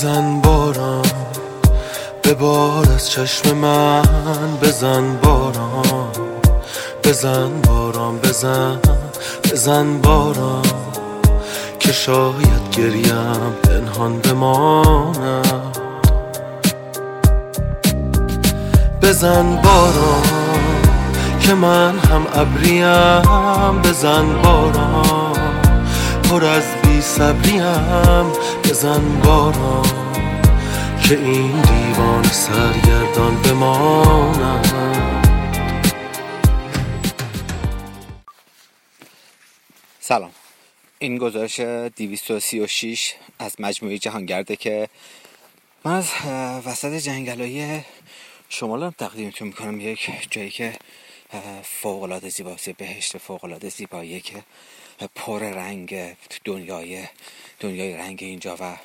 [0.00, 1.02] بزن باران
[2.22, 4.02] به بار از چشم من
[4.62, 6.12] بزن باران.
[7.04, 8.78] بزن باران بزن
[9.44, 10.62] بزن باران
[11.78, 15.72] که شاید گریم پنهان بمانم.
[19.02, 20.82] بزن باران
[21.40, 23.82] که من هم ابریم.
[23.82, 25.36] بزن باران
[26.30, 28.32] پر از بی صبریم
[28.64, 29.82] بزن باران
[31.08, 34.62] که این دیوان سرگردان بمانم
[40.00, 40.30] سلام.
[40.98, 44.88] این گزارش 236 از مجموعه جهانگرده که
[45.84, 46.10] من از
[46.66, 47.80] وسط جنگلای
[48.48, 49.80] شمال تقدیمتون می‌کنم.
[49.80, 50.72] یک جایی که
[51.62, 54.42] فوق العاده زیباست بهشت فوق العاده زیبایی که
[55.14, 57.04] پر رنگ دنیای
[57.60, 58.76] دنیای رنگ اینجا و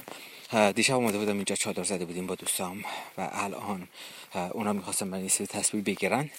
[0.71, 2.85] دیشب اومده بودم اینجا چادر زده بودیم با دوستام
[3.17, 3.87] و الان
[4.51, 6.29] اونا می‌خواستم من این تصویر بگیرن.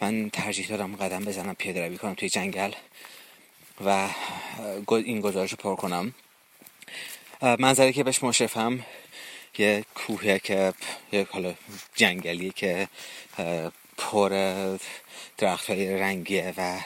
[0.00, 2.72] من ترجیح دارم قدم بزنم پیاده روی کنم توی جنگل
[3.84, 4.08] و
[4.90, 6.14] این گزارش رو پر کنم.
[7.42, 8.84] منظری که بهش مشرفم
[9.58, 10.72] یه کوهه که
[11.12, 11.54] یه حالا
[11.94, 12.88] جنگلی که
[13.98, 14.28] پر
[15.38, 16.80] درخت های رنگیه و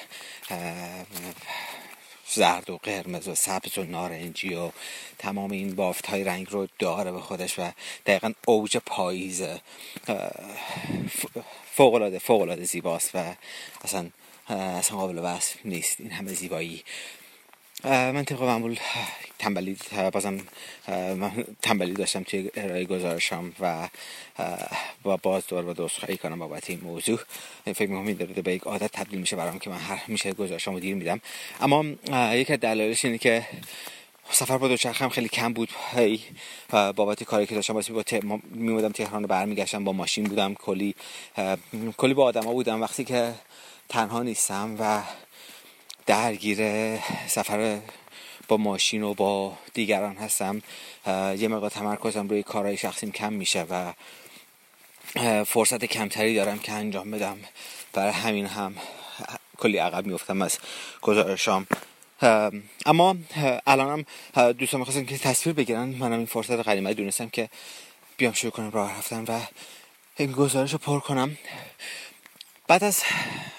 [2.35, 4.71] زرد و قرمز و سبز و نارنجی و
[5.19, 7.71] تمام این بافت های رنگ رو داره به خودش و
[8.07, 9.43] دقیقا اوج پاییز
[11.73, 13.35] فوقلاده فوقلاده زیباست و
[13.85, 14.11] اصلا
[14.49, 16.01] اصلا قابل وصف نیست.
[16.01, 16.85] این همه زیبایی
[17.85, 18.79] من طبق معمول
[19.39, 19.77] تنبلی
[20.13, 20.41] بازم
[21.63, 23.89] تنبلی داشتم توی ارائه گزارشم و
[25.03, 27.19] با باز دور با دوست خواهی کنم بابت این موضوع.
[27.65, 30.73] فکر می‌کنم این داره به یک عادت تبدیل میشه برام که من هر میشه گزارشم
[30.73, 31.21] رو دیر میدم.
[31.61, 31.85] اما
[32.35, 33.47] یکی از دلایلش اینه که
[34.31, 35.69] سفر با دوچرخه هم خیلی کم بود.
[35.95, 36.21] هی
[36.71, 38.25] بابت کاری که داشتم واسه با ت...
[38.51, 40.55] میمودم تهران رو برمیگشتم با ماشین بودم.
[40.55, 40.95] کلی
[41.97, 42.83] کلی با آدما بودم.
[42.83, 43.35] وقتی که
[43.89, 45.03] تنها نیستم و
[46.07, 46.59] درگیر
[47.27, 47.81] سفر
[48.49, 50.63] با ماشین و با دیگران هستم.
[51.39, 53.93] یه مقدار تمرکزم روی کارهای شخصیم کم میشه و
[55.45, 57.39] فرصت کمتری دارم که انجام بدم.
[57.93, 58.77] برای همین هم
[59.59, 60.59] کلی عقب میفتم از
[61.03, 61.67] گزارشام.
[62.87, 63.17] اما
[63.67, 64.05] الانم
[64.59, 65.85] دوستان می‌خواستم که تصویر بگیرن.
[65.85, 67.49] منم این فرصت قدیمه دونستم که
[68.17, 69.41] بیام شروع کنم راه رفتن و
[70.17, 71.39] این گزارش رو پر کنم.
[72.73, 73.03] بعد از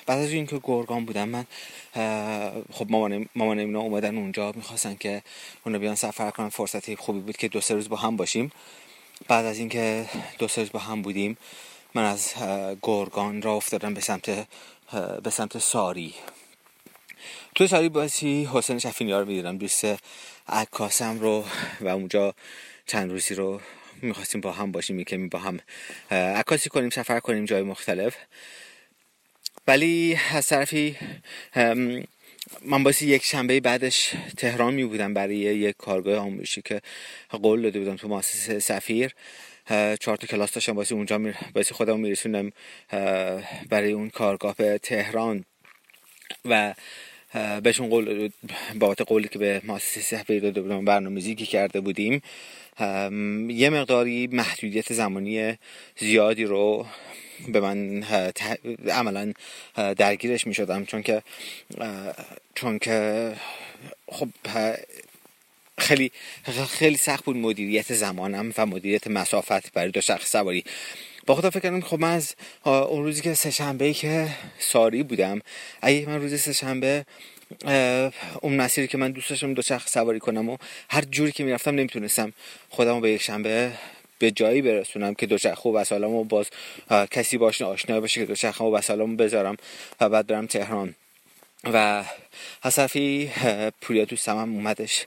[0.06, 1.46] بعد از اینکه گرگان بودم من
[2.72, 5.22] خب مامان مامان اینا اومدن اونجا می‌خواستن که
[5.66, 6.50] اونا بیان سفر کنن.
[6.50, 8.52] فرصتی خوبی بود که دو سه روز با هم باشیم.
[9.28, 10.06] بعد از اینکه
[10.38, 11.38] دو سه روز با هم بودیم
[11.94, 12.34] من از
[12.82, 14.48] گرگان را افتادم به سمت
[15.24, 16.14] به سمت ساری.
[17.56, 19.58] تو ساری باسی حسین شفینی رو می‌دیدم.
[19.58, 19.86] دوست
[20.48, 21.46] عکاسم رو
[21.82, 22.36] و اونجا
[22.86, 23.62] چند روزی رو
[24.02, 25.60] می‌خواستیم با هم باشیم که با هم
[26.12, 28.16] عکاسی کنیم سفر کنیم جای مختلف.
[29.68, 30.96] ولی از طرفی
[32.66, 36.82] من باسی یک شنبه بعدش تهران می بودم برای یک کارگاه آموزشی که
[37.30, 39.12] قول داده بودم تو مؤسسه سفیر.
[40.00, 41.34] چهار تا کلاس داشتم باسی اونجا می...
[41.54, 42.52] باسی خودم میرسونم
[43.70, 45.46] برای اون کارگاه به تهران.
[46.46, 46.74] و
[47.64, 48.30] بهشون قول
[48.76, 52.22] بابت قولی که به مؤسسه سفیر داده بودم برنامه‌ریزی کرده بودیم.
[53.50, 55.58] یه مقداری محدودیت زمانی
[55.98, 56.86] زیادی رو
[57.48, 58.04] به من
[58.88, 59.34] عملا
[59.76, 61.24] درگیرش می شدم چون که
[62.56, 63.32] چون که
[64.12, 64.30] خب
[65.78, 66.12] خیلی
[66.70, 70.64] خیلی سخت بود مدیریت زمانم و مدیریت مسافت برای دو شخص سواری.
[71.26, 72.36] با خدا فکر کردم خب من از
[72.66, 74.28] اون روزی که سه که
[74.60, 75.42] ساری بودم
[75.82, 77.06] اگه من روز سه شنبه
[78.42, 80.58] اون مسیری که من دوست داشتم دو شخص سواری کنم و
[80.90, 82.34] هر جوری که می‌رفتم نمی‌تونستم
[82.70, 83.72] خودم به یک شنبه
[84.20, 86.50] به جایی برسونم که دوچرخه و وسالمو باز
[87.12, 89.58] کسی باش آشنا باشه که دوچرخه و وسالمو بذارم
[90.02, 90.96] و بعد برم تهران.
[91.64, 92.04] و
[92.64, 93.32] حسفی
[93.82, 95.06] پوریا دوستم هم اومدش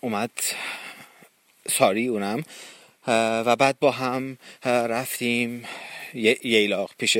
[0.00, 0.30] اومد
[1.68, 2.44] ساری اونم.
[3.46, 5.64] و بعد با هم رفتیم
[6.14, 7.18] ییلاق پیش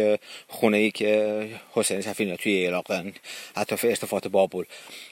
[0.48, 3.12] خونه ای که حسین سفینی توی ییلاق دارن
[3.56, 4.62] اطراف ارتفاعات بابل.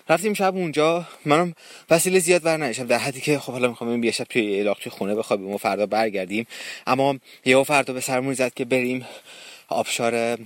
[0.08, 1.04] رفتیم شب اونجا.
[1.24, 1.54] منم
[1.90, 4.92] وسیله زیاد بر نشم در حدی که خب حالا می‌خوام یه شب توی ییلاق توی
[4.92, 6.46] خونه بخوابیم و فردا برگردیم.
[6.86, 9.06] اما یه فردا به سرمون زد که بریم
[9.68, 10.38] آبشار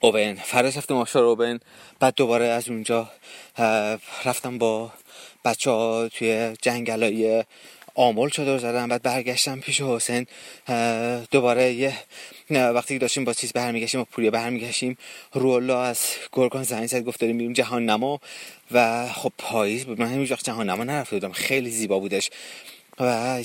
[0.00, 0.34] اوبن.
[0.34, 1.60] فردا رفتیم آبشار اوبن.
[2.00, 3.10] بعد دوباره از اونجا
[4.24, 4.92] رفتم با
[5.44, 7.44] بچه ها توی جنگلای
[7.94, 10.26] آمول چادر زدم بعد برگشتم پیش حسین.
[11.30, 11.94] دوباره یه
[12.50, 14.98] وقتی داشتیم با چیز برمیگشتیم با پوریه برمیگشتیم
[15.32, 16.00] رولا از
[16.32, 18.20] گرگان زنگ زد گفت داریم میریم جهان نما
[18.70, 21.32] و خب پاییز من هیچ وقت جهان نما نرفته بودم.
[21.32, 22.30] خیلی زیبا بودش.
[23.00, 23.42] و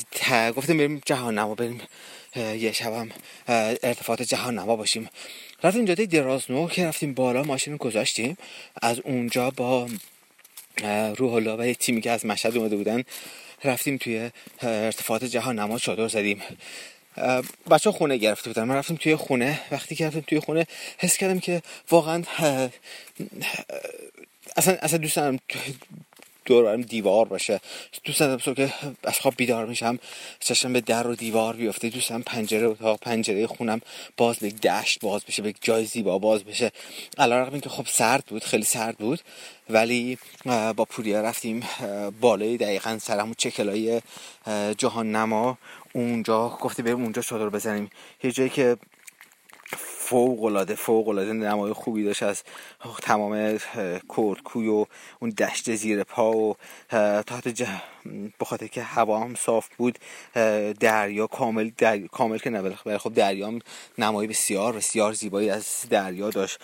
[0.55, 1.81] گفتیم بریم جهان نما بریم
[2.35, 3.09] یه شبم
[3.47, 5.09] ارتفاعات جهان نما باشیم.
[5.63, 8.37] رفتیم جاده درازنو که رفتیم بالا ماشین گذاشتیم.
[8.81, 9.87] از اونجا با
[11.17, 13.03] روح الله و یه تیمی که از مشهد اومده بودن
[13.63, 16.41] رفتیم توی ارتفاعات جهان نما چادر زدیم.
[17.71, 18.63] بچه خونه گرفته بودن.
[18.63, 19.59] من رفتیم توی خونه.
[19.71, 20.67] وقتی که رفتیم توی خونه
[20.97, 21.61] حس کردم که
[21.91, 22.23] واقعا
[24.57, 25.19] اصلا اصلا دوست
[26.49, 27.59] دورم دیوار باشه.
[28.03, 28.73] دوست دارم که
[29.03, 29.99] از خواب بیدار میشم
[30.39, 31.89] چشم به در و دیوار بیفته.
[31.89, 33.81] دوست دارم پنجره اتاق پنجره خونم
[34.17, 36.71] باز به دشت باز بشه به جای زیبا باز بشه.
[37.17, 39.19] علیرغم که خب سرد بود خیلی سرد بود
[39.69, 40.17] ولی
[40.75, 41.63] با پوریا رفتیم
[42.21, 44.01] بالای دقیقا سر همون چکلای
[44.77, 45.57] جهان نما.
[45.93, 47.89] اونجا گفته بریم اونجا چادر بزنیم.
[48.23, 48.77] یه جایی که
[50.09, 52.43] فوق العاده فوق العاده نمای خوبی داشت از
[53.01, 53.59] تمام
[54.07, 54.85] کورد کوی و
[55.19, 56.55] اون دشت زیر پا و
[57.21, 57.67] تحت جه...
[58.39, 59.99] بخاطر که هوا هم صاف بود
[60.79, 61.69] دریا کامل
[62.11, 63.59] کامل که نه خب دریا هم
[63.97, 66.59] نمای بسیار بسیار زیبایی از دریا داشت.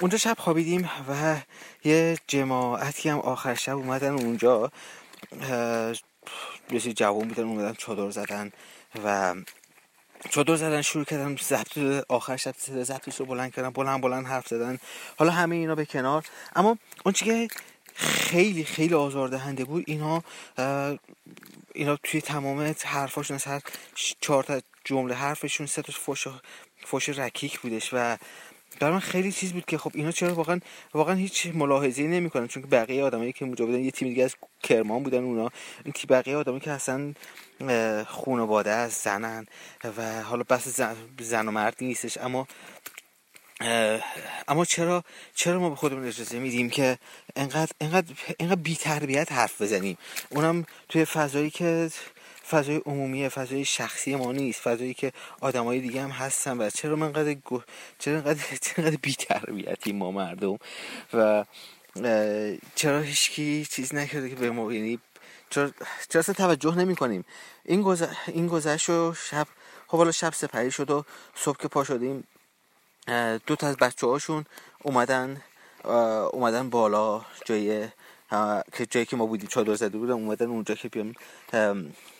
[0.00, 1.36] اونجا شب خوابیدیم و
[1.84, 4.70] یه جماعتی هم آخر شب اومدن اونجا
[6.70, 8.52] یه جوان بودن اومدن چادر زدن
[9.04, 9.34] و
[10.30, 12.54] چادر زدن شروع کردن ضبط آخر شب
[13.18, 14.78] رو بلند کردن بلند بلند حرف زدن.
[15.16, 16.24] حالا همه اینا به کنار.
[16.56, 17.48] اما اون که
[17.94, 20.22] خیلی خیلی آزاردهنده بود اینا
[21.74, 23.60] اینا توی تمام حرفاشون از هر
[24.20, 26.26] چهار تا جمله حرفشون سه تا فوش
[26.84, 28.16] فوش رکیک بودش و
[28.80, 30.60] برای من خیلی چیز بود که خب اینا چرا واقعا
[30.94, 32.48] واقعا هیچ ملاحظه‌ای نمی‌کنن.
[32.48, 35.50] چون که بقیه آدمایی که اونجا بودن یه تیم دیگه از کرمان بودن اونا.
[35.84, 37.14] این تی بقیه آدمایی که اصلا
[38.06, 39.46] خانواده از زنن
[39.96, 42.18] و حالا بس زن, زن و مرد نیستش.
[42.18, 42.46] اما
[44.48, 45.04] اما چرا
[45.34, 46.98] چرا ما به خودمون اجازه میدیم که
[47.36, 49.98] انقدر انقدر انقدر بی تربیت حرف بزنیم؟
[50.30, 51.90] اونم توی فضایی که
[52.52, 54.60] فضای عمومی فضای شخصی ما نیست.
[54.60, 57.36] فضایی که آدمای دیگه هم هستن و چرا من انقدر
[57.98, 60.58] چرا انقدر چرا بی تربیتی ما مردم؟
[61.14, 61.44] و
[62.74, 64.98] چرا هیچکی چیز نکرده که به ما یعنی
[65.50, 65.70] چرا
[66.08, 67.24] چرا توجه نمی کنیم
[67.64, 68.04] این گذ...
[68.26, 69.46] این گذشت و شب
[69.86, 71.04] خب حالا شب سپری شد و
[71.34, 72.24] صبح که پا شدیم
[73.46, 74.44] دو تا از بچه هاشون
[74.82, 75.42] اومدن
[76.32, 77.88] اومدن بالا جای
[78.72, 81.14] که جایی که ما بودیم چادر زده بودم اومدن اونجا که بیام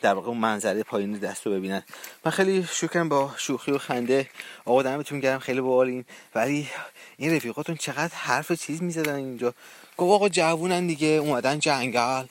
[0.03, 1.83] در واقع اون منظره پایین دست رو ببینن.
[2.25, 4.29] من خیلی شکرم با شوخی و خنده.
[4.65, 6.05] آقا دمتون گرم خیلی باحالین.
[6.35, 6.69] ولی
[7.17, 9.55] این رفیقاتون چقدر حرف چیز می‌زدن اینجا.
[9.97, 12.25] گفت آقا جوونن دیگه اومدن جنگل.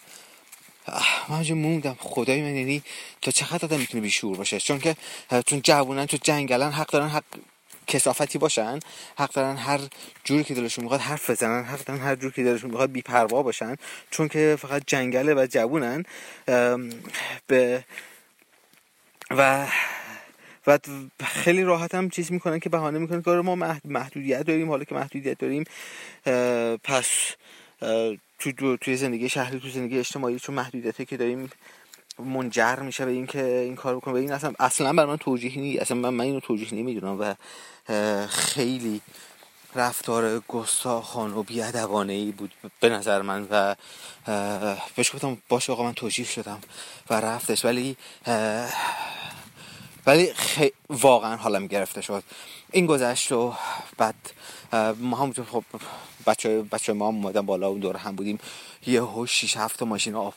[1.30, 1.98] من موندم.
[2.00, 2.84] خدای من یعنی
[3.22, 4.96] تا چقدر آدم می‌تونه بیشور باشه؟ چون که
[5.46, 7.24] چون جوونن تو جنگلن حق دارن حق
[7.88, 8.80] کسافتی باشن
[9.18, 9.80] حق دارن هر
[10.24, 13.76] جوری که دلشون می‌خواد حرف بزنن حق دارن هر جوری که دلشون می‌خواد بیپروا باشن
[14.12, 16.04] چون که فقط جنگله و جوونن
[17.48, 17.84] به
[19.32, 19.68] و
[20.68, 20.80] و
[21.24, 24.96] خیلی راحت هم چیز می‌کنن که بهانه می‌کنن که آره ما محدودیت داریم حالا که
[24.96, 25.64] محدودیت داریم
[26.84, 27.36] پس
[28.40, 31.50] تو توی زندگی شهری تو زندگی اجتماعی چون محدودیتی که داریم
[32.24, 34.14] منجر میشه به اینکه این کار بکنه.
[34.14, 35.82] به این اصلا اصلا برای من توجیهی نیست.
[35.82, 37.36] اصلا من, من اینو توجیه نمی‌دونم و
[38.28, 39.02] خیلی
[39.76, 43.76] رفتار گستاخانه و بی‌ادبانه‌ای بود به نظر من و
[44.96, 46.60] بهش گفتم باشه آقا من توجیه شدم
[47.10, 47.66] و رفتش.
[47.66, 47.98] ولی
[50.06, 50.34] ولی
[50.90, 52.24] واقعا حالم گرفته شد.
[52.74, 53.54] این گذشت و
[53.98, 54.16] بعد
[54.98, 55.64] ما همونطور خب
[56.28, 58.40] بچه, بچه ما هم اومدن بالا اون دور هم بودیم.
[58.88, 60.36] یهو 6 7 ماشین off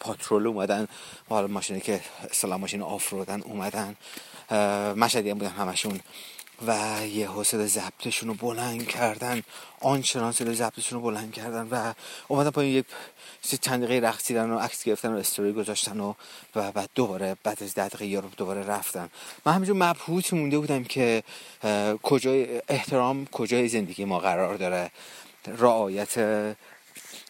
[0.00, 0.88] پاترول اومدن.
[1.28, 3.96] حالا ماشینی که اصلا ماشین off-road ان اومدن.
[4.96, 6.00] مشهدی هم بودن همشون.
[6.66, 9.42] و یه حوصله ضبطشون رو بلند کردن.
[9.80, 11.92] آنچنان صدای ضبطشون رو بلند کردن و
[12.28, 12.86] اومدن پایین یک
[13.60, 16.14] چند دقیقه رقصیدن و عکس گرفتن و استوری گذاشتن و
[16.54, 19.08] و بعد دوباره بعد از ده دقیقه رو دوباره رفتن.
[19.44, 21.22] من همینجور مبهوت مونده بودم که
[22.02, 24.90] کجای احترام کجای زندگی ما قرار داره.
[25.58, 26.18] رعایت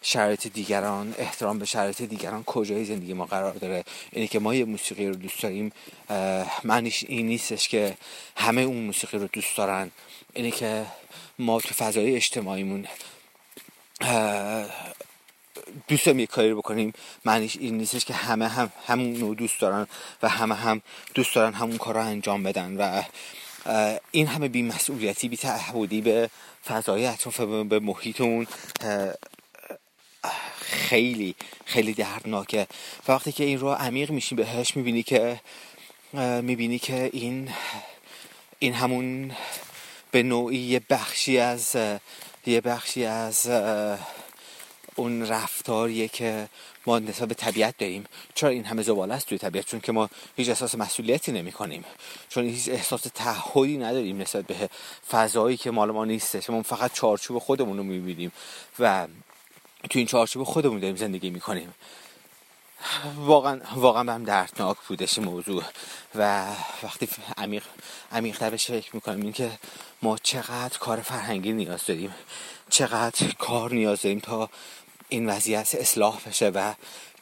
[0.01, 4.65] شرایط دیگران احترام به شرایط دیگران کجای زندگی ما قرار داره؟ اینه که ما یه
[4.65, 5.71] موسیقی رو دوست داریم
[6.63, 7.97] معنیش این نیستش که
[8.35, 9.91] همه اون موسیقی رو دوست دارن.
[10.33, 10.85] اینه که
[11.39, 12.87] ما تو فضای اجتماعیمون
[15.87, 16.93] دوست داریم یه کاری بکنیم.
[17.25, 19.87] معنیش این نیستش که همه هم همون رو دوست دارن
[20.23, 20.81] و همه هم
[21.13, 23.01] دوست دارن همون کار رو انجام بدن و
[24.11, 26.29] این همه بی مسئولیتی بی تعهدی به
[26.65, 28.21] فضای اطراف به محیط
[30.61, 31.35] خیلی
[31.65, 32.67] خیلی دردناکه.
[33.07, 35.39] و وقتی که این رو عمیق میشی بهش می‌بینی که
[36.41, 37.49] می‌بینی که این
[38.59, 39.31] این همون
[40.11, 41.75] به نوعی یه بخشی از
[42.45, 43.49] یه بخشی از
[44.95, 46.49] اون رفتاریه که
[46.85, 48.05] ما نسبت به طبیعت داریم.
[48.35, 51.85] چرا این همه زباله است توی طبیعت؟ چون که ما هیچ احساس مسئولیتی نمی کنیم
[52.29, 54.69] چون هیچ احساس تعهدی نداریم نسبت به
[55.11, 56.49] فضایی که مال ما نیستش.
[56.49, 58.31] ما فقط چارچوب خودمون رو می‌بینیم.
[58.79, 59.07] و
[59.89, 61.73] تو این چارچوب خودمون داریم زندگی می‌کنیم.
[63.15, 65.63] واقعا واقعا به هم دردناک بودش موضوع.
[66.15, 66.47] و
[66.83, 67.07] وقتی
[67.37, 67.63] عمیق
[68.11, 69.51] عمیق بهش فکر می‌کنیم این که
[70.01, 72.13] ما چقدر کار فرهنگی نیاز داریم.
[72.69, 74.49] چقدر کار نیاز داریم تا
[75.09, 76.73] این وضعیت اصلاح بشه و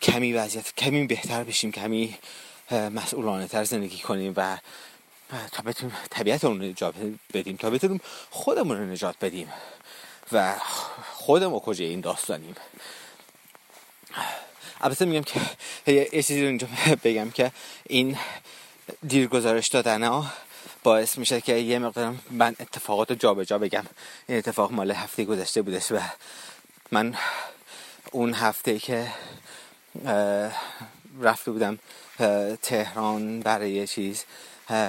[0.01, 2.17] کمی وضعیت کمی بهتر بشیم کمی
[2.71, 4.57] مسئولانه تر زندگی کنیم و
[5.51, 6.93] تا بتونیم طبیعت رو نجات
[7.33, 9.47] بدیم تا بتونیم خودمون رو نجات بدیم.
[10.31, 10.55] و
[11.13, 12.55] خودمون کجا این داستانیم؟
[14.81, 15.39] البته میگم که
[15.91, 16.67] یه چیزی اینجا
[17.03, 17.51] بگم که
[17.83, 18.17] این
[19.07, 20.25] دیر گزارش دادن ها
[20.83, 23.85] باعث میشه که یه مقدارم من اتفاقات رو جابجا بگم.
[24.27, 25.99] این اتفاق مال هفته گذشته بودش و
[26.91, 27.15] من
[28.11, 29.11] اون هفته که
[31.21, 31.79] رفته بودم
[32.61, 34.25] تهران برای چیز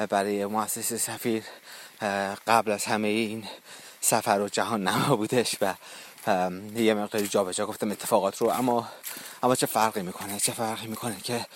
[0.08, 1.42] برای مؤسسه سفیر
[2.46, 3.44] قبل از همه این
[4.00, 5.74] سفر و جهان نما بودش و
[6.76, 8.88] یه مقداری جابجا گفتم اتفاقات رو اما
[9.42, 11.46] اما چه فرقی می‌کنه؟ چه فرقی می‌کنه که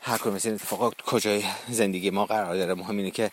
[0.00, 3.30] هر کدوم از این اتفاقات کجای زندگی ما قرار داره؟ مهم اینه که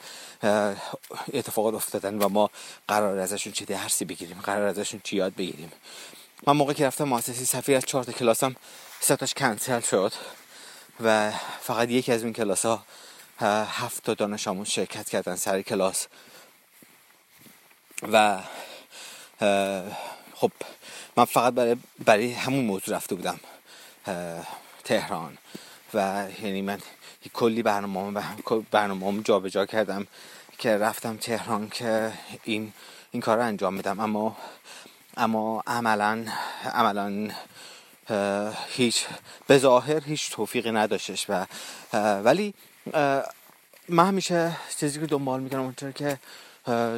[1.33, 2.49] اتفاقات افتادن و ما
[2.87, 5.71] قرار ازشون چه درسی بگیریم قرار ازشون چی یاد بگیریم.
[6.47, 8.55] من موقع که رفتم مؤسسه سفیر از چهار کلاسم
[8.99, 10.13] سه تاش کنسل شد
[11.03, 12.83] و فقط یکی از اون کلاس ها
[13.65, 16.07] هفت تا دانش آموز شرکت کردن سر کلاس.
[18.11, 18.39] و
[20.35, 20.51] خب
[21.17, 23.39] من فقط برای, برای همون موضوع رفته بودم
[24.83, 25.37] تهران.
[25.93, 26.79] و یعنی من
[27.33, 28.21] کلی برنامه
[28.71, 30.07] برنامه جابجا کردم
[30.57, 32.73] که رفتم تهران که این
[33.11, 33.99] این کار رو انجام بدم.
[33.99, 34.37] اما
[35.17, 36.25] اما عملا
[36.73, 37.31] عملا
[38.67, 39.05] هیچ
[39.47, 41.45] به ظاهر هیچ توفیقی نداشتش و
[42.23, 42.53] ولی
[43.89, 46.19] من همیشه چیزی که دنبال می‌کنم اونطور که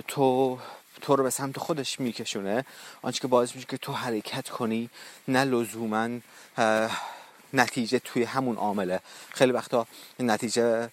[0.08, 0.60] تو
[1.04, 2.66] تو رو به سمت خودش میکشونه.
[3.02, 4.90] آنچه که باعث میشه که تو حرکت کنی
[5.28, 6.10] نه لزوما
[7.54, 9.00] نتیجه توی همون عامله.
[9.34, 9.88] خیلی وقتا
[10.20, 10.90] نتیجه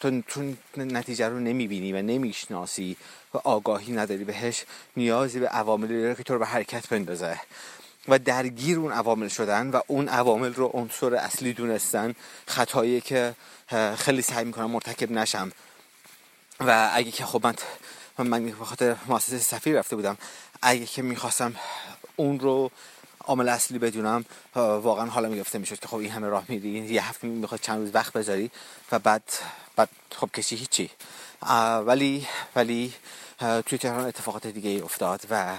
[0.00, 2.96] تو, تو نتیجه رو نمی‌بینی و نمی‌شناسی
[3.34, 4.64] و آگاهی نداری بهش
[4.96, 7.40] نیازی به عواملی داره که تو رو به حرکت بندازه.
[8.08, 12.14] و درگیر اون عوامل شدن و اون عوامل رو عنصر اصلی دونستن
[12.46, 13.34] خطایی که
[13.96, 15.52] خیلی سعی می‌کنم مرتکب نشم.
[16.60, 17.54] و اگه که خب من
[18.24, 20.18] من به خاطر مؤسسه سفیر رفته بودم.
[20.62, 21.54] اگه که می‌خواستم
[22.16, 22.70] اون رو
[23.24, 27.26] عامل اصلی بدونم واقعا حالا می‌گفته می‌شد که خب این همه راه میری یه هفته
[27.26, 28.50] می‌خواد چند روز وقت بذاری
[28.92, 29.22] و بعد
[29.76, 30.90] بعد خب کشی هیچی.
[31.86, 32.92] ولی ولی
[33.38, 35.56] توی تهران اتفاقات دیگه افتاد و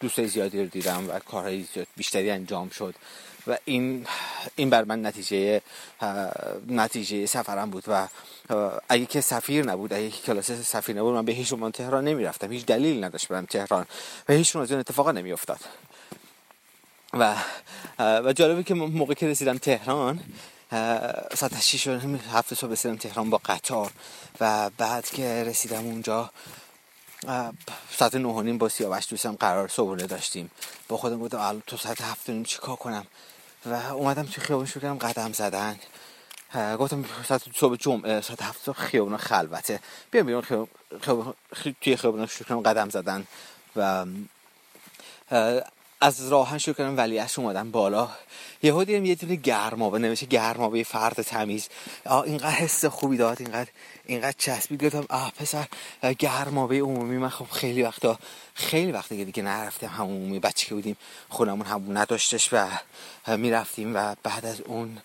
[0.00, 2.94] دوستای زیادی رو دیدم و کارهای بیشتری انجام شد.
[3.46, 4.06] و این
[4.56, 5.62] این بر من نتیجه
[6.68, 8.08] نتیجه سفرم بود و
[8.88, 12.52] اگه که سفیر نبود اگه که کلاس سفیر نبود من به هیچ عنوان تهران نمی‌رفتم.
[12.52, 13.86] هیچ دلیل نداشت برم تهران
[14.28, 15.60] و هیچ از این اتفاقا نمیافتاد.
[17.12, 17.36] و
[17.98, 20.20] و جالبه که موقع که رسیدم تهران
[21.34, 21.86] ساعت 6
[22.32, 23.92] هفته صبح رسیدم تهران با قطار
[24.40, 26.30] و بعد که رسیدم اونجا
[27.90, 30.50] ساعت نه نیم با سیاوش دوستم قرار صبحونه داشتیم.
[30.88, 33.06] با خودم الان تو ساعت هفت نیم چیکار کنم؟
[33.70, 35.78] و اومدم توی خیابون شروع کردم قدم زدن.
[36.54, 39.80] گفتم ساعت صبح جمعه ساعت هفت خیابون خلوته.
[40.10, 40.42] بیام بیرون
[41.02, 41.34] خیابون
[41.80, 43.26] توی خیابون شروع کردم قدم زدن
[43.76, 44.06] و
[46.00, 48.08] از راهن شروع کردم ولی از اومدم بالا.
[48.62, 51.68] یهو دیدم یه دونه گرمابه نمیشه گرمابه فرد تمیز.
[52.06, 53.70] آه اینقدر حس خوبی داد اینقدر
[54.06, 54.84] اینقدر چسبید.
[54.84, 55.66] گفتم آه پسر
[56.18, 57.16] گرمابه عمومی.
[57.16, 58.18] من خب خیلی وقتا
[58.54, 60.96] خیلی وقتا که دیگه نرفتم همون عمومی بچه که بودیم.
[61.28, 62.66] خونمون همون نداشتش و
[63.36, 64.98] می‌رفتیم و بعد از اون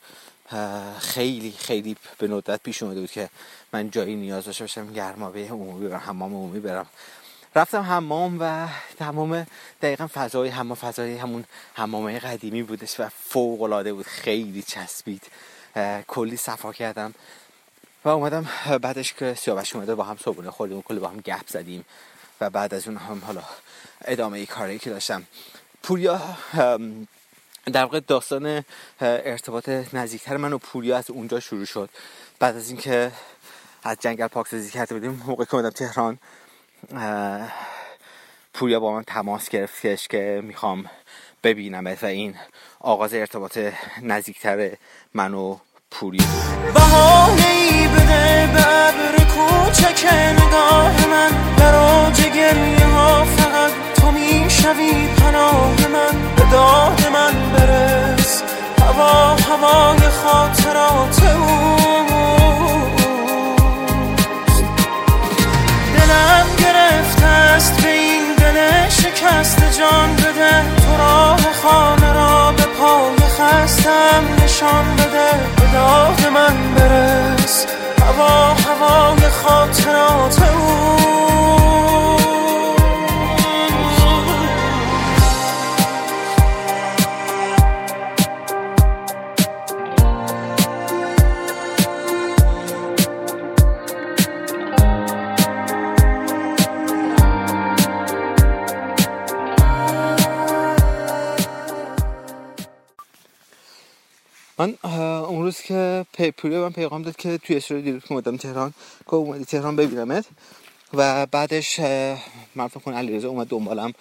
[0.99, 3.29] خیلی خیلی به ندرت پیش اومده بود که
[3.73, 6.85] من جایی نیاز داشته باشم گرمابه عمومی برم حمام عمومی برم.
[7.55, 8.67] رفتم حمام و
[8.99, 9.47] تمام
[9.81, 11.43] دقیقا فضای حمام فضای همون
[11.73, 15.21] حمامه قدیمی بودش و فوق العاده بود خیلی چسبید.
[16.07, 17.13] کلی صفا کردم
[18.05, 18.49] و اومدم
[18.81, 21.85] بعدش که سیاوش اومده با هم صبحونه خوردیم کلی با هم گپ زدیم
[22.41, 23.43] و بعد از اون هم حالا
[24.05, 25.23] ادامه ای کاری که داشتم.
[25.83, 26.21] پوریا
[27.65, 28.63] در واقع داستان
[29.01, 31.89] ارتباط نزدیکتر من و پوریا از اونجا شروع شد.
[32.39, 33.11] بعد از اینکه
[33.83, 36.19] از جنگل پاکسازی کرده بودیم موقع که اومدم تهران
[38.53, 40.85] پوریا با من تماس گرفتش که می‌خوام
[41.43, 42.35] ببینم و این
[42.79, 43.57] آغاز ارتباط
[44.01, 44.71] نزدیکتر
[45.13, 45.57] من و
[45.91, 46.21] پوری
[46.73, 51.31] بهانه ای بده ببر کوچک نگاه من.
[51.57, 56.35] براج گریه ها فقط تو می‌شوی پناه من.
[56.35, 58.43] به داد من برس
[58.81, 61.73] هوا هوای خاطرات او.
[65.95, 66.45] دلم
[69.33, 76.27] دل شکست جان بده تو راه خانه را به پای خستم نشان بده به داغ
[76.33, 77.65] من برس.
[78.01, 81.62] هوا هوای خاطرات او.
[106.13, 108.73] پی من پیغام داد که توی استوری دیروز که اومدم تهران
[109.05, 110.25] که اومدی تهران ببینمت.
[110.93, 111.79] و بعدش
[112.55, 113.93] من فکر کنم علیرضا اومد دنبالم.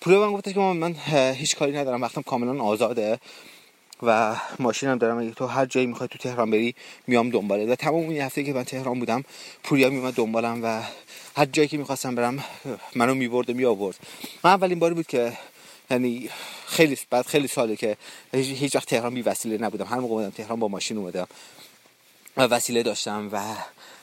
[0.00, 0.94] پوریو من گفت که من
[1.34, 3.20] هیچ کاری ندارم وقتم کاملا آزاده
[4.02, 5.18] و ماشینم دارم.
[5.18, 6.74] اگه تو هر جایی می‌خوای تو تهران بری
[7.06, 7.72] میام دنباله.
[7.72, 9.24] و تمام این هفته که من تهران بودم
[9.62, 10.82] پوریا میومد دنبالم و
[11.36, 12.44] هر جایی که می‌خواستم برم
[12.94, 13.96] منو می‌برد و میآورد.
[14.44, 15.32] من اولین باری بود که
[15.90, 16.30] یعنی
[16.66, 17.96] خیلی بعد خیلی ساله که
[18.32, 19.86] هیچ وقت تهران بی وسیله نبودم.
[19.86, 21.26] هر موقع بودم تهران با ماشین اومدم
[22.36, 23.56] و وسیله داشتم و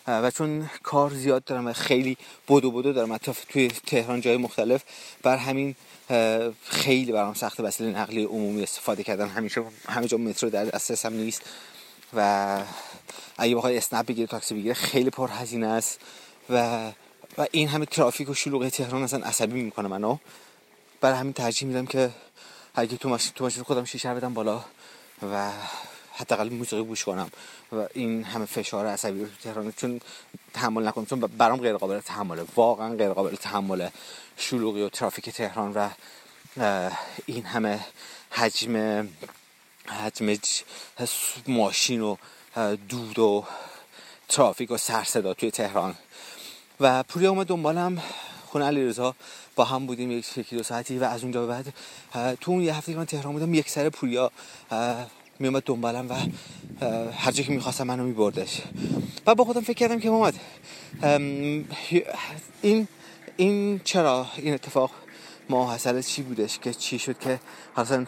[0.07, 2.17] و چون کار زیاد دارم و خیلی
[2.47, 3.17] بدو بدو دارم
[3.49, 4.83] توی تهران جای مختلف
[5.23, 5.75] بر همین
[6.63, 9.27] خیلی برام سخت وسیله نقلی عمومی استفاده کردن.
[9.27, 11.41] همیشه همه جا مترو در هم نیست
[12.13, 12.59] و
[13.37, 15.99] اگه بخوای اسنپ بگیره تاکسی بگیره خیلی پر هزینه است
[16.49, 16.87] و
[17.37, 20.17] و این همه ترافیک و شلوغ تهران اصلا عصبی می‌کنه منو.
[21.01, 22.11] برای همین ترجیح میدم که
[22.75, 24.63] اگه تو ماشین تو ماشین خودم شیشه بدم بالا
[25.33, 25.51] و
[26.13, 27.31] حداقل موسیقی گوش کنم
[27.71, 30.01] و این همه فشار عصبی رو تو تهران چون
[30.53, 33.91] تحمل نکنم چون برام غیر قابل تحمله واقعا غیر قابل تحمله
[34.37, 35.89] شلوغی و ترافیک تهران و
[37.25, 37.85] این همه
[38.31, 39.07] حجم
[39.87, 40.37] حجم
[41.47, 42.15] ماشین و
[42.89, 43.45] دود و
[44.29, 45.95] ترافیک و سرصدا توی تهران.
[46.79, 48.01] و پوریا اومد دنبالم.
[48.47, 49.15] خونه علیرضا
[49.55, 51.73] با هم بودیم یک یکی دو ساعتی و از اونجا به بعد
[52.41, 54.31] تو اون یه هفته که من تهران بودم یک سر پوریا
[55.39, 56.13] میومد دنبالم و
[57.11, 58.61] هر جا که می‌خواستم منو میبردش.
[59.27, 60.33] و با خودم فکر کردم که محمد
[62.61, 62.87] این
[63.37, 64.91] این چرا این اتفاق
[65.49, 67.39] ما حاصل چی بودش؟ که چی شد که
[67.77, 68.05] اصلا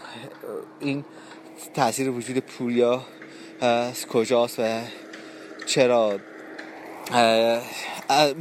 [0.80, 1.06] این
[1.74, 3.06] تاثیر وجود پوریا
[3.62, 4.82] از کجاست و
[5.66, 6.20] چرا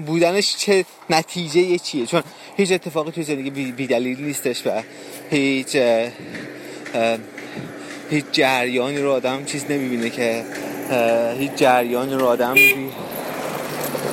[0.06, 2.22] بودنش چه نتیجه چیه؟ چون
[2.56, 4.82] هیچ اتفاقی توی زندگی بی دلیل نیستش و
[5.30, 5.76] هیچ
[8.10, 10.44] هیچ جریانی رو آدم چیز نمی‌بینه که
[11.38, 12.90] هیچ جریانی رو آدم بی,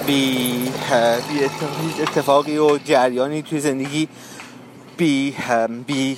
[0.08, 0.72] بی,
[1.30, 4.08] بی اتفاقی و جریانی توی زندگی
[4.98, 5.36] بی,
[5.88, 6.18] بی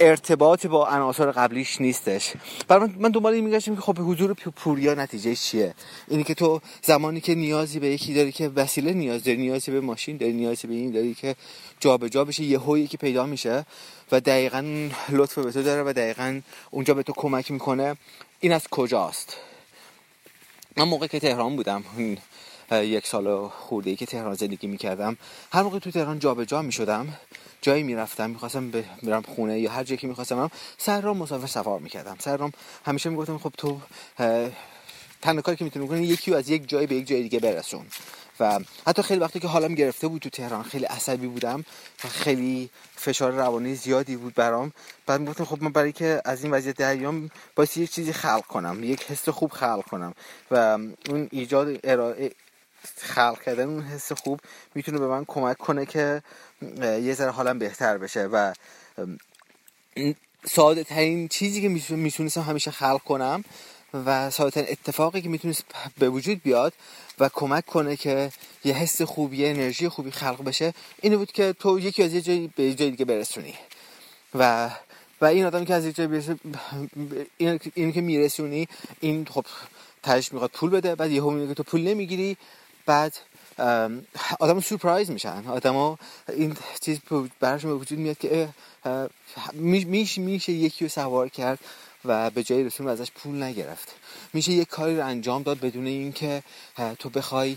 [0.00, 2.32] ارتباط با عناصر قبلیش نیستش.
[2.68, 5.74] برای من دنبال این میگشتم که خب حضور پوریا نتیجه چیه؟
[6.08, 9.80] اینی که تو زمانی که نیازی به یکی داری که وسیله نیاز داری نیازی به
[9.80, 11.36] ماشین داری نیازی به این داری که
[11.80, 13.66] جابجا جا بشه یه که پیدا میشه
[14.12, 17.96] و دقیقا لطف به تو داره و دقیقا اونجا به تو کمک می‌کنه.
[18.40, 19.36] این از کجاست؟
[20.76, 21.84] من موقع که تهران بودم
[22.72, 25.16] یک سال خورده ای که تهران زندگی می‌کردم.
[25.52, 27.08] هر موقع تو تهران جابجا جا می‌شدم
[27.62, 28.70] جایی می‌رفتم می‌خواستم
[29.02, 32.16] برم خونه یا هر جایی که می‌خواستم سر رام مسافر سوار می‌کردم.
[32.20, 32.52] سر رام
[32.86, 33.80] همیشه می‌گفتم خب تو
[35.22, 37.86] تنها کاری که می‌تونی بکنی یکی از یک جایی به یک جای دیگه برسون.
[38.40, 41.64] و حتی خیلی وقتی که حالم گرفته بود تو تهران خیلی عصبی بودم
[42.04, 44.72] و خیلی فشار روانی زیادی بود برام.
[45.06, 48.84] بعد می‌گفتم خب من برای که از این وضعیت دریام باید یک چیزی خلق کنم
[48.84, 50.14] یک حس خوب خلق کنم.
[50.50, 50.56] و
[51.08, 52.30] اون ایجاد ارائه
[52.96, 54.40] خلق کردن اون حس خوب
[54.74, 56.22] می‌تونه به من کمک کنه که
[56.82, 58.52] یه ذره حالم بهتر بشه و
[60.44, 63.44] ساده ترین چیزی که می‌تونستم همیشه خلق کنم
[63.94, 65.64] و ساده ترین اتفاقی که می‌تونست
[65.98, 66.72] به وجود بیاد
[67.18, 68.32] و کمک کنه که
[68.64, 72.20] یه حس خوبی یه انرژی خوبی خلق بشه اینه بود که تو یکی از یه
[72.20, 73.54] جایی به جای دیگه برسونی.
[74.34, 74.70] و
[75.20, 76.36] و این آدمی که از یه جایی برسه
[77.74, 78.68] این که میرسونی
[79.00, 79.46] این خب
[80.02, 82.36] تاش می‌خواد پول بده بعد یهو میگه تو پول نمی‌گیری
[82.88, 83.16] بعد
[84.40, 85.46] آدم سورپرایز میشن.
[85.46, 85.98] آدم
[86.28, 86.98] این چیز
[87.40, 88.48] براشون به وجود میاد که
[89.52, 91.58] میشه میشه یکی رو سوار کرد
[92.04, 93.94] و به جای رسون ازش پول نگرفت.
[94.32, 96.42] میشه یک کاری رو انجام داد بدون اینکه
[96.98, 97.56] تو بخوای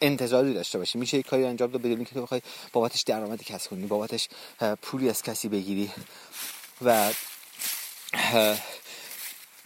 [0.00, 0.98] انتظاری داشته باشی.
[0.98, 4.28] میشه یک کاری انجام داد بدون اینکه تو بخوای بابتش درآمدی کسب کنی بابتش
[4.82, 5.90] پولی از کسی بگیری.
[6.84, 7.12] و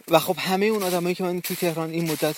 [0.07, 2.35] و خب همه اون آدمایی که من تو تهران این مدت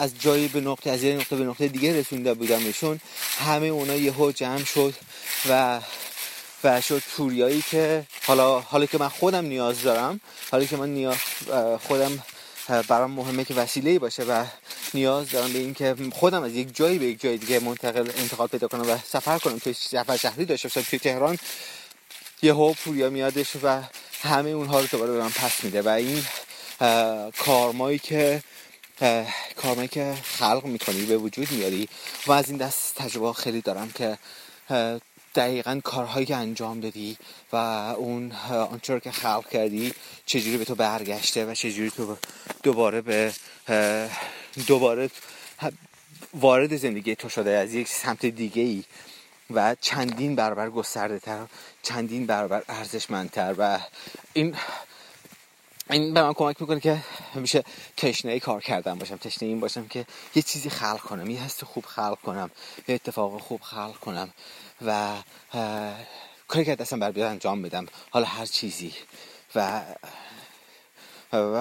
[0.00, 3.00] از جایی به نقطه از یه نقطه به نقطه دیگه رسونده بودمشون
[3.38, 4.94] همه اونا یهو جمع شد
[5.48, 5.80] و
[6.64, 10.20] و شد پوریایی که حالا حالا که من خودم نیاز دارم
[10.50, 11.16] حالا که من نیاز
[11.88, 12.22] خودم
[12.88, 14.44] برام مهمه که وسیله باشه و
[14.94, 18.68] نیاز دارم به اینکه خودم از یک جایی به یک جای دیگه منتقل انتقال پیدا
[18.68, 19.58] کنم و سفر کنم.
[19.58, 21.38] توی سفر شهری داشته باشم توی تهران
[22.42, 23.82] یه ها پوریا میادش و
[24.22, 26.24] همه اونها رو دوباره به من پس میده و این
[27.38, 28.42] کارمایی که
[29.56, 31.88] کارمایی که خلق می‌کنی به وجود میاری
[32.26, 34.18] و از این دست تجربه خیلی دارم که
[35.34, 37.16] دقیقا کارهایی که انجام دادی
[37.52, 37.56] و
[37.96, 38.32] اون
[38.72, 39.94] آنچه که خلق کردی
[40.26, 42.16] چجوری به تو برگشته و چجوری تو
[42.62, 43.32] دوباره به
[44.66, 45.10] دوباره
[46.34, 48.84] وارد زندگی تو شده از یک سمت دیگه ای
[49.50, 51.46] و چندین برابر گسترده تر
[51.82, 53.78] چندین برابر ارزشمندتر و
[54.32, 54.56] این
[55.90, 56.98] این به من کمک می‌کنه که
[57.34, 57.64] همیشه
[57.96, 61.84] تشنه کار کردن باشم تشنه این باشم که یه چیزی خلق کنم یه حس خوب
[61.86, 62.50] خلق کنم
[62.88, 64.30] یه اتفاق خوب خلق کنم
[64.86, 65.14] و
[66.48, 67.86] کاری که دستم بر بیاد انجام بدم.
[68.10, 68.92] حالا هر چیزی
[69.54, 69.82] و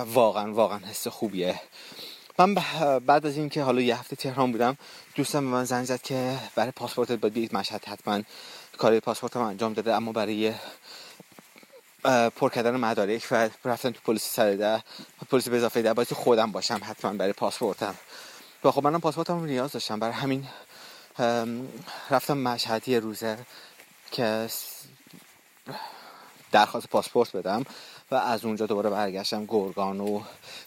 [0.06, 1.62] واقعا واقعا حس خوبیه.
[2.40, 2.54] من
[3.00, 4.78] بعد از اینکه حالا یه هفته تهران بودم
[5.16, 8.22] دوستم به من زنگ زد که برای پاسپورت باید بیاید مشهد حتما
[8.78, 10.54] کاری پاسپورتم انجام داده اما برای
[12.36, 14.84] پر کردن مدارک و رفتن تو پلیس سرده
[15.30, 15.94] پلیس به اضافه ده.
[15.94, 17.96] باید خودم باشم حتما برای پاسپورتم.
[18.64, 20.00] و خب منم پاسپورتم نیاز داشتم.
[20.00, 20.48] برای همین
[22.10, 23.38] رفتم مشهد یه روزه
[24.12, 24.48] که
[26.52, 27.66] درخواست پاسپورت بدم
[28.12, 30.22] و از اونجا دوباره برگشتم گرگان و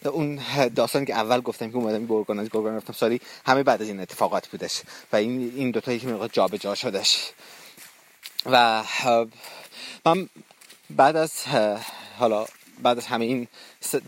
[0.05, 0.40] اون
[0.76, 2.92] داستان که اول گفتم که اومدم گرگان از گرگان رفتم.
[2.92, 6.74] سالی همه بعد از این اتفاقات بودش و این این دو تا یکی جا جابجا
[6.74, 7.31] شدش.
[8.46, 8.85] و
[10.07, 10.29] من
[10.96, 11.33] بعد از
[12.18, 12.46] حالا
[12.83, 13.48] بعد از همه این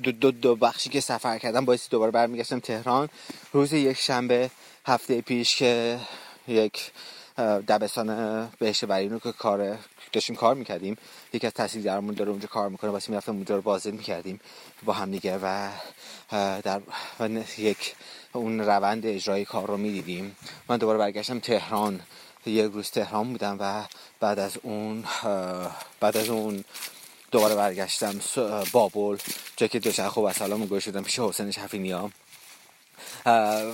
[0.03, 3.09] دو, دو, دو بخشی که سفر کردم باعث دوباره برمیگشتم تهران.
[3.53, 4.51] روز یک شنبه
[4.87, 5.99] هفته پیش که
[6.49, 6.90] یک
[7.38, 9.79] دبستان بهش برینو که کار
[10.12, 10.97] داشتیم کار می‌کردیم.
[11.33, 14.40] یکی از تحصیلگرامون داره اونجا کار می‌کنه واسه می‌رفتم اونجا رو بازدید می‌کردیم
[14.85, 15.68] با هم دیگه و
[16.62, 16.81] در
[17.21, 17.95] و یک
[18.33, 20.37] اون روند اجرای کار رو می‌دیدیم.
[20.68, 22.01] من دوباره برگشتم تهران.
[22.46, 23.85] یک روز تهران بودم و
[24.20, 25.05] بعد از اون
[26.00, 26.64] بعد از اون
[27.31, 28.20] دوباره برگشتم
[28.72, 29.16] بابل
[29.57, 32.11] جایی که دوچرخه و سلام گوش شدم پیش حسین شفینی ها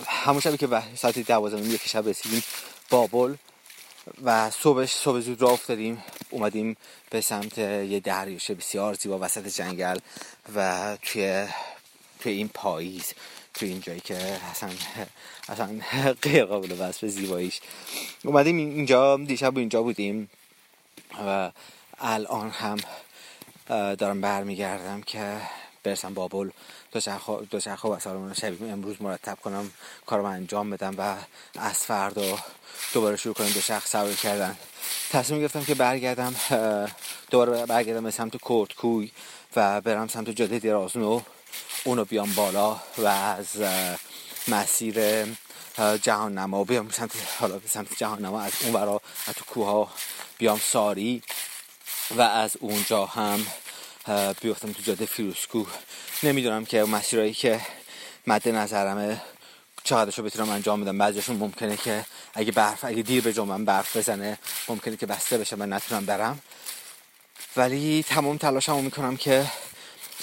[0.06, 2.42] همون شبی که ساعت دوازده یک شب رسیدیم
[2.90, 3.34] بابل
[4.24, 6.04] و صبحش صبح زود را افتادیم.
[6.30, 6.76] اومدیم
[7.10, 9.98] به سمت یه دریاچه بسیار زیبا وسط جنگل
[10.56, 11.46] و توی
[12.20, 13.12] توی این پاییز
[13.54, 14.16] توی این جایی که
[14.50, 14.70] اصلا
[15.48, 15.80] اصلا
[16.22, 17.60] غیر قابل وصف زیباییش.
[18.24, 20.30] اومدیم اینجا دیشب اینجا بودیم
[21.26, 21.50] و
[21.98, 22.76] الان هم
[23.94, 25.36] دارم برمیگردم که
[25.82, 26.50] برسم بابل.
[27.50, 29.70] دو شخ و سالمون شبیه امروز مرتب کنم
[30.06, 31.16] کارم انجام بدم و
[31.58, 32.38] از فردا
[32.94, 34.56] دوباره شروع کنم دو شخص سواری کردن.
[35.10, 36.34] تصمیم گرفتم که برگردم
[37.30, 39.10] دوباره برگردم به سمت کوی
[39.56, 41.20] و برم سمت جاده درازنو
[41.84, 43.48] اونو بیام بالا و از
[44.48, 45.26] مسیر
[46.02, 47.10] جهان نما بیام سمت
[47.40, 49.90] حالا به سمت جهان نما از اون برا از تو کوه
[50.38, 51.22] بیام ساری
[52.10, 53.46] و از اونجا هم
[54.40, 55.64] بیفتم تو جاده فیروسکو
[56.22, 57.60] نمی‌دونم که مسیرهایی که
[58.26, 59.22] مد نظرمه
[59.84, 60.98] چقدرشو بتونم انجام بدم.
[60.98, 64.38] بعضیشون ممکنه که اگه برف اگه دیر به جمعه برف بزنه
[64.68, 66.38] ممکنه که بسته بشه و نتونم برم.
[67.56, 69.46] ولی تمام تلاشمو می‌کنم که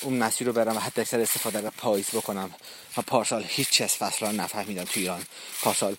[0.05, 2.51] اون مسیر رو برم و حتی اکثر استفاده رو پاییز بکنم.
[2.97, 5.23] و پارسال هیچ از فصل نفهمیدم تو ایران.
[5.61, 5.95] پارسال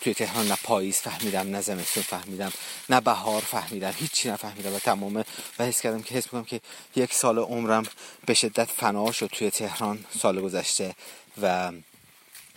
[0.00, 2.52] توی تهران نه پاییز فهمیدم نه زمستون فهمیدم
[2.88, 3.94] نه بهار فهمیدم.
[3.98, 5.24] هیچی نفهمیدم و تمام.
[5.58, 6.60] و حس کردم که حس می‌کنم که
[6.96, 7.86] یک سال عمرم
[8.26, 10.94] به شدت فنا شد توی تهران سال گذشته
[11.42, 11.72] و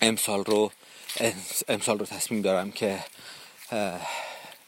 [0.01, 0.71] امسال رو
[1.67, 2.99] امسال رو تصمیم دارم که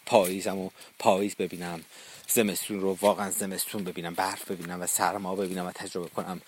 [0.05, 1.83] پاییزم و پاییز ببینم.
[2.27, 6.41] زمستون رو واقعا زمستون ببینم برف ببینم و سرما ببینم و تجربه کنم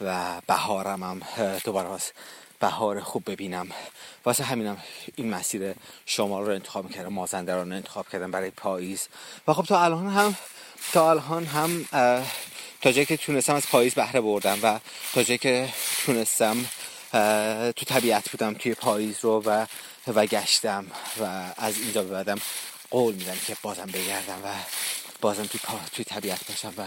[0.00, 1.22] و بهارم هم
[1.64, 1.98] دوباره
[2.60, 3.68] بهار خوب ببینم.
[4.24, 4.82] واسه همینم
[5.16, 5.74] این مسیر
[6.06, 9.08] شما رو انتخاب کردم مازنده رو انتخاب کردم برای پاییز.
[9.48, 10.36] و خب تا الان هم
[10.92, 11.84] تا الان هم
[12.80, 14.80] تا جایی که تونستم از پاییز بهره بردم و
[15.14, 15.68] تا جایی که
[16.06, 16.56] تونستم
[17.72, 19.66] تو طبیعت بودم توی پاییز رو و
[20.14, 20.86] و گشتم
[21.20, 22.38] و از اینجا به بعدم
[22.90, 24.48] قول میدم که بازم بگردم و
[25.20, 25.60] بازم توی,
[25.92, 26.86] توی طبیعت باشم و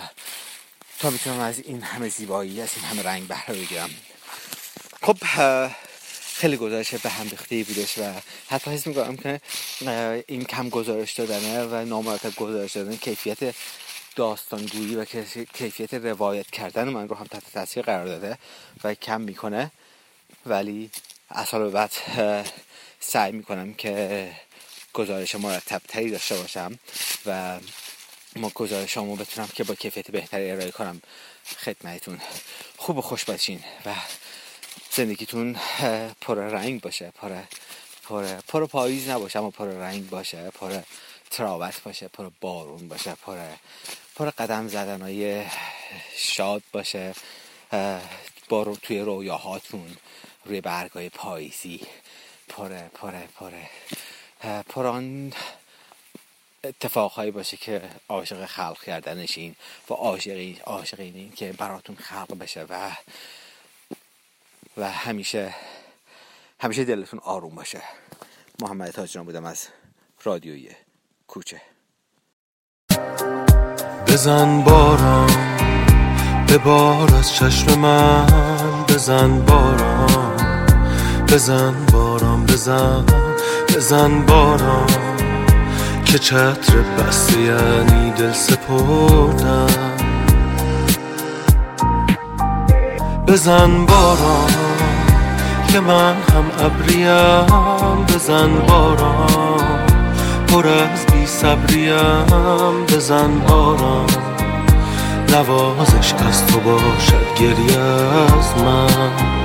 [0.99, 3.89] تا می‌تونم از این همه زیبایی از این همه رنگ بهره بگیرم.
[5.01, 5.17] خب
[6.35, 8.13] خیلی گزارش به هم ریخته بودش و
[8.49, 9.41] حتی حس می‌کنم که
[10.27, 13.55] این کم گزارش دادنه و نامرتب گزارش دادن کیفیت
[14.15, 15.05] داستانگویی و
[15.53, 18.37] کیفیت روایت کردن من رو هم تحت تاثیر قرار داده
[18.83, 19.71] و کم می‌کنه.
[20.45, 20.91] ولی
[21.29, 21.91] از حال بعد
[22.99, 24.31] سعی می‌کنم که
[24.93, 26.79] گزارش مرتب تری داشته باشم
[27.25, 27.59] و
[28.35, 31.01] ما گزارشامو بتونم که با کیفیت بهتری ارائه کنم.
[31.57, 32.21] خدمتتون
[32.77, 33.95] خوب و خوش باشین و
[34.91, 35.55] زندگیتون
[36.21, 37.29] پر رنگ باشه پر
[38.03, 40.81] پر پر پاییز نباشه اما پر رنگ باشه پر
[41.31, 43.37] تراوت باشه پر بارون باشه پر
[44.15, 45.45] پر قدم زدن های
[46.15, 47.13] شاد باشه
[48.49, 49.97] بارو توی رویاهاتون
[50.45, 51.81] روی برگای پاییزی
[52.49, 53.69] پره پره پره
[54.69, 55.33] پران
[56.63, 59.55] اتفاقهایی باشه که عاشق خلق کردنشین
[59.89, 62.91] و عاشقین عاشقین که براتون خلق بشه و
[64.77, 65.55] و همیشه
[66.59, 67.81] همیشه دلتون آروم باشه.
[68.61, 69.67] محمد تاجران بودم از
[70.23, 70.69] رادیوی
[71.27, 71.61] کوچه.
[74.07, 75.67] بزن باران
[76.47, 78.85] به بار از چشم من.
[78.89, 80.65] بزن باران
[81.27, 83.05] بزن باران بزن
[83.75, 85.10] بزن باران.
[86.11, 89.67] که چتر بسته یعنی دل سپردن
[93.27, 94.51] بزن باران
[95.67, 98.05] که من هم ابریم.
[98.05, 99.89] بزن باران
[100.47, 102.85] پر از بی صبریم.
[102.85, 104.09] بزن باران
[105.29, 109.40] نوازش از تو باشد گریه از من.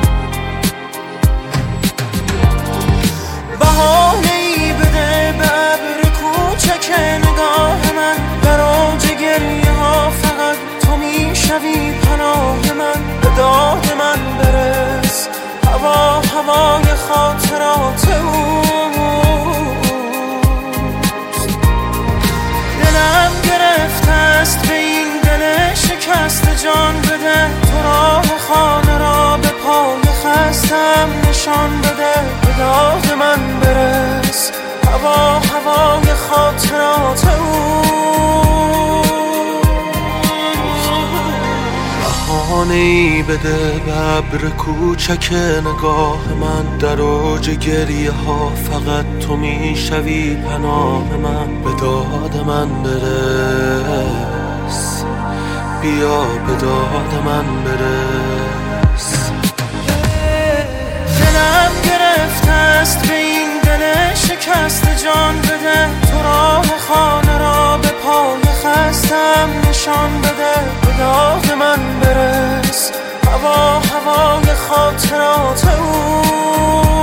[11.57, 15.29] می‌شوی پناه من به داد من برس.
[15.67, 18.63] هوا هوای خاطرات او
[22.83, 27.51] دلم گرفته است به این دل شکست جان بده.
[27.67, 32.15] تو راه خانه را به پای خستم نشان بده.
[32.43, 34.53] به داد من برس.
[34.93, 38.16] هوا هوای خاطرات او
[42.67, 43.81] بهانه ای بده
[44.33, 46.79] به کوچک نگاه من.
[46.79, 51.63] در اوج گریه ها فقط تو می‌شوی پناه من.
[51.63, 53.85] به داد من برس.
[55.83, 59.31] بیا به داد من برس.
[61.19, 65.05] دلم گرفته است به این دل شکست.
[65.05, 67.79] جان بده تو راه خانه را.
[67.79, 70.86] به پای خستم نشان بده.
[70.99, 72.93] یاد من برس.
[73.27, 76.96] هوا هوای خاطرات اون